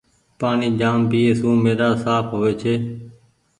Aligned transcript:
پآڻيٚ 0.39 0.77
جآم 0.79 0.99
پيئي 1.09 1.31
سون 1.39 1.55
ميدآ 1.63 1.89
سآڦ 2.03 2.23
هووي 2.31 2.53
ڇي۔ 2.61 2.73